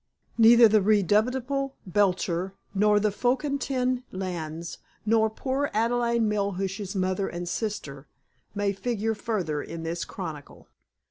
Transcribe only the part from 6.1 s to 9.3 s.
Melhuish's mother and sister may figure